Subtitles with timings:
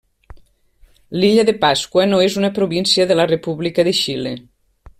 [1.23, 4.33] L'illa de Pasqua no és una província de la República de Xile.